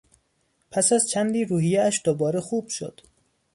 [0.71, 3.01] پس از چندی روحیهاش دوباره خوب شد.